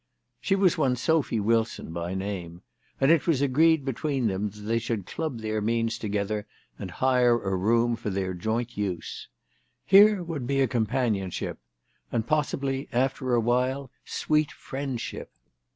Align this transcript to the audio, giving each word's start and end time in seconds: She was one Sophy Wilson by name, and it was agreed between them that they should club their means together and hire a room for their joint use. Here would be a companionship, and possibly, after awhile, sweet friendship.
She 0.39 0.55
was 0.55 0.79
one 0.79 0.95
Sophy 0.95 1.39
Wilson 1.39 1.93
by 1.93 2.15
name, 2.15 2.63
and 2.99 3.11
it 3.11 3.27
was 3.27 3.39
agreed 3.39 3.85
between 3.85 4.25
them 4.25 4.49
that 4.49 4.61
they 4.61 4.79
should 4.79 5.05
club 5.05 5.41
their 5.41 5.61
means 5.61 5.99
together 5.99 6.47
and 6.79 6.89
hire 6.89 7.39
a 7.39 7.55
room 7.55 7.95
for 7.95 8.09
their 8.09 8.33
joint 8.33 8.75
use. 8.75 9.27
Here 9.85 10.23
would 10.23 10.47
be 10.47 10.59
a 10.59 10.67
companionship, 10.67 11.59
and 12.11 12.25
possibly, 12.25 12.89
after 12.91 13.35
awhile, 13.35 13.91
sweet 14.03 14.51
friendship. 14.51 15.29